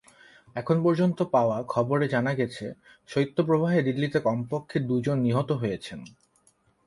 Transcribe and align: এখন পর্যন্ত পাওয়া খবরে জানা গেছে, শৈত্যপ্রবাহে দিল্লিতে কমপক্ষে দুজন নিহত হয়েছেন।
এখন 0.55 0.77
পর্যন্ত 0.83 1.19
পাওয়া 1.31 1.57
খবরে 1.63 2.05
জানা 2.07 2.31
গেছে, 2.33 2.65
শৈত্যপ্রবাহে 3.09 3.79
দিল্লিতে 3.81 4.17
কমপক্ষে 4.19 4.77
দুজন 4.79 5.17
নিহত 5.19 5.49
হয়েছেন। 5.51 5.99